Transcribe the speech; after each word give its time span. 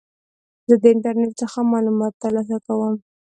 زه 0.67 0.75
د 0.81 0.83
انټرنیټ 0.93 1.33
څخه 1.41 1.57
معلومات 1.73 2.13
ترلاسه 2.23 2.57
کوم. 2.65 2.95